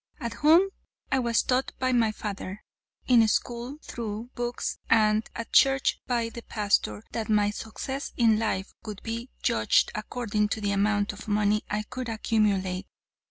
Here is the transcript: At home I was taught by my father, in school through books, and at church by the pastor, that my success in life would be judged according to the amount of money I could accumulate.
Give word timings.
At 0.19 0.33
home 0.33 0.69
I 1.11 1.19
was 1.19 1.43
taught 1.43 1.73
by 1.77 1.91
my 1.91 2.11
father, 2.11 2.63
in 3.05 3.27
school 3.27 3.77
through 3.83 4.31
books, 4.33 4.79
and 4.89 5.29
at 5.35 5.53
church 5.53 6.01
by 6.07 6.29
the 6.29 6.41
pastor, 6.41 7.03
that 7.11 7.29
my 7.29 7.51
success 7.51 8.11
in 8.17 8.39
life 8.39 8.73
would 8.83 9.03
be 9.03 9.29
judged 9.43 9.91
according 9.93 10.49
to 10.49 10.59
the 10.59 10.71
amount 10.71 11.13
of 11.13 11.27
money 11.27 11.63
I 11.69 11.83
could 11.83 12.09
accumulate. 12.09 12.87